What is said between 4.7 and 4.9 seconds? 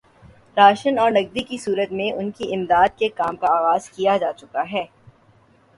ہے